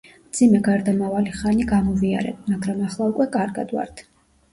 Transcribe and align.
მძიმე 0.27 0.59
გარდამავალი 0.67 1.33
ხანი 1.41 1.67
გამოვიარეთ, 1.71 2.39
მაგრამ 2.53 2.81
ახლა 2.87 3.11
უკვე 3.13 3.29
კარგად 3.37 3.75
ვართ. 3.77 4.03